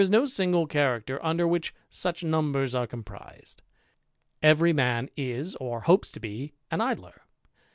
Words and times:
277 0.01 0.23
^ 0.23 0.23
no 0.23 0.25
single 0.25 0.65
character 0.65 1.23
under 1.23 1.47
which 1.47 1.75
such 1.87 2.23
numbers 2.23 2.73
are 2.73 2.87
^naprised. 2.87 3.57
Every 4.41 4.73
man 4.73 5.11
is, 5.15 5.55
or 5.57 5.81
hopes 5.81 6.11
to 6.13 6.19
be, 6.19 6.53
an 6.71 6.81
Idler. 6.81 7.21